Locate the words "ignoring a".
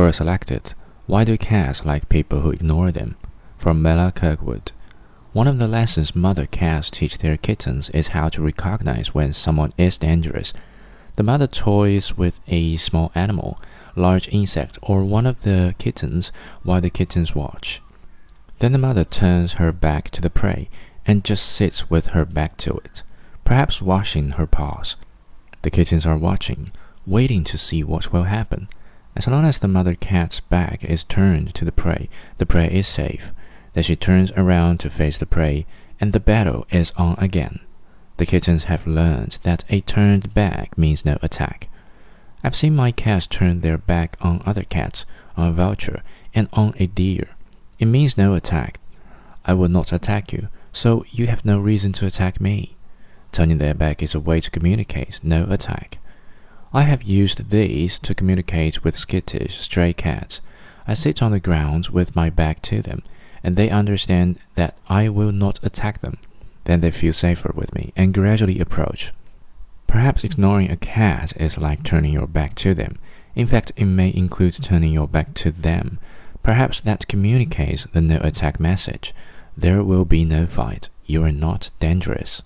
70.22-70.76